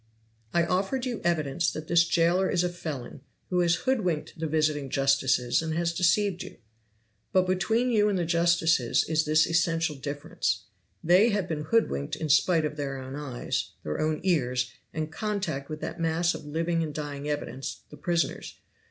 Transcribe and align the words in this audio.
"I 0.51 0.65
offered 0.65 1.05
you 1.05 1.21
evidence 1.23 1.69
that 1.69 1.87
this 1.87 2.05
jailer 2.07 2.49
is 2.49 2.63
a 2.63 2.69
felon, 2.69 3.21
who 3.51 3.59
has 3.59 3.75
hoodwinked 3.85 4.39
the 4.39 4.47
visiting 4.47 4.89
justices 4.89 5.61
and 5.61 5.75
has 5.75 5.93
deceived 5.93 6.41
you. 6.41 6.57
But 7.31 7.45
between 7.45 7.91
you 7.91 8.09
and 8.09 8.17
the 8.17 8.25
justices 8.25 9.07
is 9.07 9.25
this 9.25 9.45
essential 9.45 9.95
difference: 9.95 10.63
they 11.03 11.29
have 11.29 11.47
been 11.47 11.65
hoodwinked 11.65 12.15
in 12.15 12.29
spite 12.29 12.65
of 12.65 12.77
their 12.77 12.97
own 12.97 13.15
eyes, 13.15 13.73
their 13.83 13.99
own 14.01 14.19
ears, 14.23 14.71
and 14.91 15.11
contact 15.11 15.69
with 15.69 15.81
that 15.81 15.99
mass 15.99 16.33
of 16.33 16.45
living 16.47 16.81
and 16.81 16.95
dying 16.95 17.29
evidence, 17.29 17.81
the 17.91 17.97
prisoners. 17.97 18.55